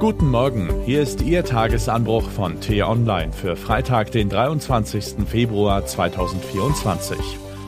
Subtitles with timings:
[0.00, 5.28] Guten Morgen, hier ist Ihr Tagesanbruch von T-Online für Freitag, den 23.
[5.28, 7.18] Februar 2024.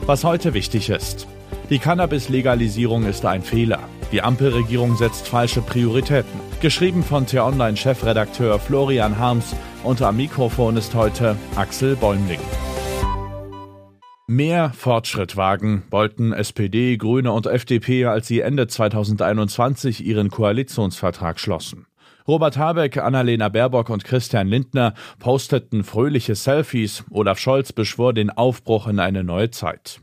[0.07, 1.27] Was heute wichtig ist.
[1.69, 3.81] Die Cannabis-Legalisierung ist ein Fehler.
[4.11, 6.39] Die Ampelregierung setzt falsche Prioritäten.
[6.59, 12.39] Geschrieben von T-Online-Chefredakteur Florian Harms und am Mikrofon ist heute Axel Bäumling.
[14.25, 21.85] Mehr Fortschritt wagen wollten SPD, Grüne und FDP, als sie Ende 2021 ihren Koalitionsvertrag schlossen.
[22.27, 27.03] Robert Habeck, Annalena Baerbock und Christian Lindner posteten fröhliche Selfies.
[27.09, 29.99] Olaf Scholz beschwor den Aufbruch in eine neue Zeit.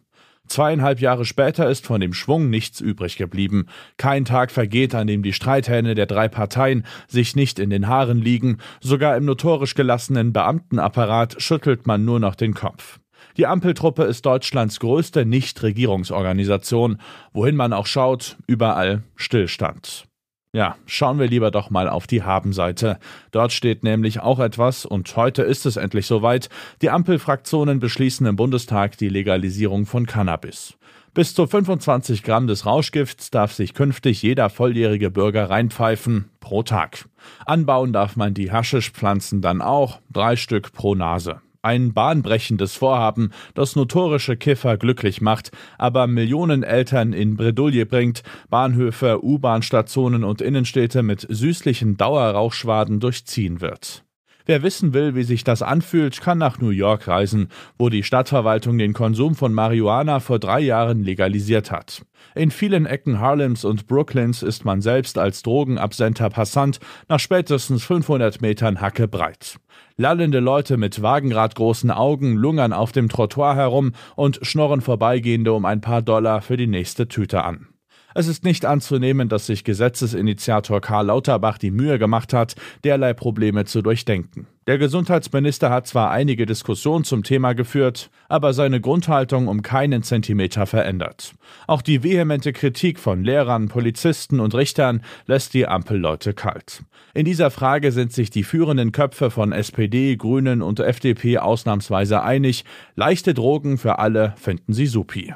[0.47, 3.67] Zweieinhalb Jahre später ist von dem Schwung nichts übrig geblieben.
[3.97, 8.21] Kein Tag vergeht, an dem die Streithähne der drei Parteien sich nicht in den Haaren
[8.21, 8.59] liegen.
[8.81, 12.99] Sogar im notorisch gelassenen Beamtenapparat schüttelt man nur noch den Kopf.
[13.37, 16.99] Die Ampeltruppe ist Deutschlands größte Nichtregierungsorganisation.
[17.33, 20.10] Wohin man auch schaut, überall Stillstand.
[20.53, 22.99] Ja, schauen wir lieber doch mal auf die Habenseite.
[23.31, 26.49] Dort steht nämlich auch etwas und heute ist es endlich soweit.
[26.83, 30.75] Die Ampelfraktionen beschließen im Bundestag die Legalisierung von Cannabis.
[31.15, 37.09] Bis zu 25 Gramm des Rauschgifts darf sich künftig jeder volljährige Bürger reinpfeifen pro Tag.
[37.47, 41.41] Anbauen darf man die Haschischpflanzen dann auch, drei Stück pro Nase.
[41.63, 49.23] Ein bahnbrechendes Vorhaben, das notorische Kiffer glücklich macht, aber Millionen Eltern in Bredouille bringt, Bahnhöfe,
[49.23, 54.05] U-Bahn-Stationen und Innenstädte mit süßlichen Dauerrauchschwaden durchziehen wird.
[54.47, 58.79] Wer wissen will, wie sich das anfühlt, kann nach New York reisen, wo die Stadtverwaltung
[58.79, 62.03] den Konsum von Marihuana vor drei Jahren legalisiert hat.
[62.35, 68.41] In vielen Ecken Harlems und Brooklyns ist man selbst als drogenabsenter Passant nach spätestens 500
[68.41, 69.57] Metern Hacke breit.
[69.97, 75.81] Lallende Leute mit wagenradgroßen Augen lungern auf dem Trottoir herum und schnorren Vorbeigehende um ein
[75.81, 77.70] paar Dollar für die nächste Tüte an.
[78.15, 83.65] Es ist nicht anzunehmen, dass sich Gesetzesinitiator Karl Lauterbach die Mühe gemacht hat, derlei Probleme
[83.65, 84.47] zu durchdenken.
[84.67, 90.67] Der Gesundheitsminister hat zwar einige Diskussionen zum Thema geführt, aber seine Grundhaltung um keinen Zentimeter
[90.67, 91.33] verändert.
[91.67, 96.83] Auch die vehemente Kritik von Lehrern, Polizisten und Richtern lässt die Ampelleute kalt.
[97.15, 102.65] In dieser Frage sind sich die führenden Köpfe von SPD, Grünen und FDP ausnahmsweise einig,
[102.95, 105.35] leichte Drogen für alle finden sie supi.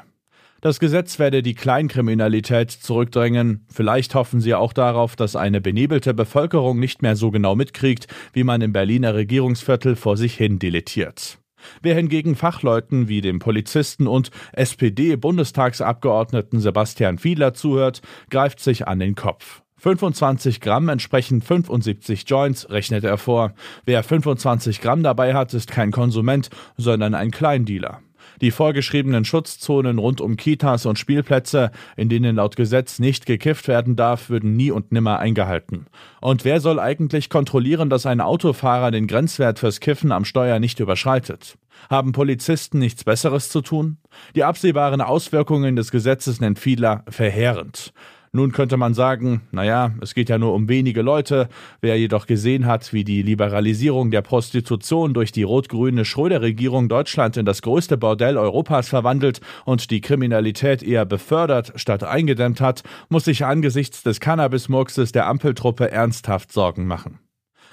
[0.65, 3.67] Das Gesetz werde die Kleinkriminalität zurückdrängen.
[3.71, 8.43] Vielleicht hoffen sie auch darauf, dass eine benebelte Bevölkerung nicht mehr so genau mitkriegt, wie
[8.43, 11.37] man im Berliner Regierungsviertel vor sich hin dilettiert.
[11.83, 18.01] Wer hingegen Fachleuten wie dem Polizisten und SPD-Bundestagsabgeordneten Sebastian Fiedler zuhört,
[18.31, 19.61] greift sich an den Kopf.
[19.77, 23.53] 25 Gramm entsprechen 75 Joints, rechnet er vor.
[23.85, 28.01] Wer 25 Gramm dabei hat, ist kein Konsument, sondern ein Kleindealer.
[28.41, 33.95] Die vorgeschriebenen Schutzzonen rund um Kitas und Spielplätze, in denen laut Gesetz nicht gekifft werden
[33.95, 35.87] darf, würden nie und nimmer eingehalten.
[36.21, 40.79] Und wer soll eigentlich kontrollieren, dass ein Autofahrer den Grenzwert fürs Kiffen am Steuer nicht
[40.79, 41.57] überschreitet?
[41.89, 43.97] Haben Polizisten nichts Besseres zu tun?
[44.35, 47.93] Die absehbaren Auswirkungen des Gesetzes nennt Fiedler verheerend.
[48.35, 51.47] Nun könnte man sagen, naja, es geht ja nur um wenige Leute.
[51.79, 57.45] Wer jedoch gesehen hat, wie die Liberalisierung der Prostitution durch die rot-grüne Schröder-Regierung Deutschland in
[57.45, 63.45] das größte Bordell Europas verwandelt und die Kriminalität eher befördert statt eingedämmt hat, muss sich
[63.45, 67.19] angesichts des Cannabismurkses der Ampeltruppe ernsthaft Sorgen machen.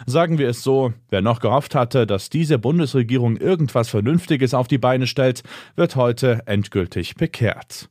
[0.06, 4.78] Sagen wir es so, wer noch gehofft hatte, dass diese Bundesregierung irgendwas Vernünftiges auf die
[4.78, 5.42] Beine stellt,
[5.74, 7.88] wird heute endgültig bekehrt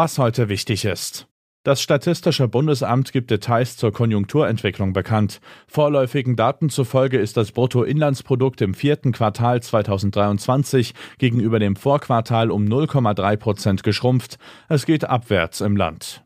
[0.00, 1.26] was heute wichtig ist.
[1.62, 5.42] Das Statistische Bundesamt gibt Details zur Konjunkturentwicklung bekannt.
[5.66, 13.36] Vorläufigen Daten zufolge ist das Bruttoinlandsprodukt im vierten Quartal 2023 gegenüber dem Vorquartal um 0,3
[13.36, 14.38] Prozent geschrumpft.
[14.70, 16.24] Es geht abwärts im Land.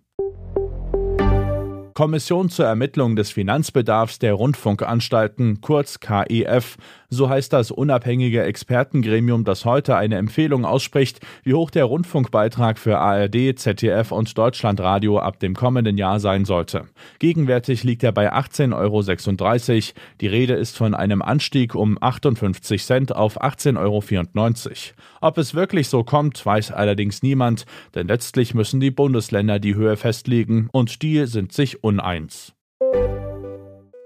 [1.95, 6.77] Kommission zur Ermittlung des Finanzbedarfs der Rundfunkanstalten, kurz KEF,
[7.09, 12.99] so heißt das unabhängige Expertengremium, das heute eine Empfehlung ausspricht, wie hoch der Rundfunkbeitrag für
[12.99, 16.87] ARD, ZDF und Deutschlandradio ab dem kommenden Jahr sein sollte.
[17.21, 20.01] Gegenwärtig liegt er bei 18,36 Euro.
[20.21, 24.03] Die Rede ist von einem Anstieg um 58 Cent auf 18,94 Euro.
[25.21, 29.97] Ob es wirklich so kommt, weiß allerdings niemand, denn letztlich müssen die Bundesländer die Höhe
[29.97, 32.55] festlegen und die sind sich uneins.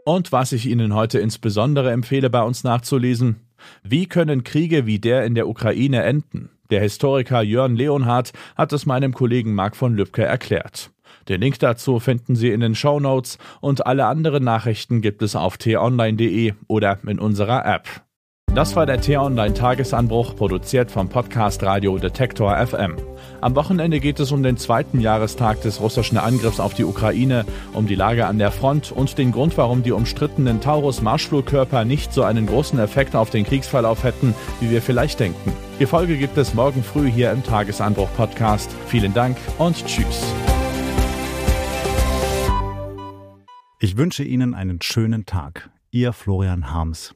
[0.04, 3.46] Und was ich Ihnen heute insbesondere empfehle, bei uns nachzulesen,
[3.82, 6.50] wie können Kriege wie der in der Ukraine enden?
[6.70, 10.90] Der Historiker Jörn Leonhardt hat es meinem Kollegen Marc von Lübcke erklärt.
[11.28, 15.36] Den Link dazu finden Sie in den Show Notes und alle anderen Nachrichten gibt es
[15.36, 18.07] auf t-online.de oder in unserer App.
[18.58, 22.96] Das war der T-Online-Tagesanbruch, produziert vom Podcast Radio Detektor FM.
[23.40, 27.86] Am Wochenende geht es um den zweiten Jahrestag des russischen Angriffs auf die Ukraine, um
[27.86, 32.46] die Lage an der Front und den Grund, warum die umstrittenen Taurus-Marschflugkörper nicht so einen
[32.46, 35.52] großen Effekt auf den Kriegsverlauf hätten, wie wir vielleicht denken.
[35.78, 38.74] Die Folge gibt es morgen früh hier im Tagesanbruch-Podcast.
[38.88, 40.24] Vielen Dank und tschüss.
[43.78, 45.70] Ich wünsche Ihnen einen schönen Tag.
[45.92, 47.14] Ihr Florian Harms.